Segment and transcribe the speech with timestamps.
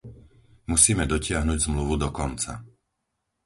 [0.71, 2.53] Musíme dotiahnuť zmluvu do konca.